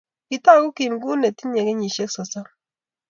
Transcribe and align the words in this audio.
Kitaguu 0.27 0.71
Kim 0.77 0.93
Kuni 1.03 1.27
tinyei 1.37 1.65
kenyishiek 1.67 2.11
sosom 2.15 2.47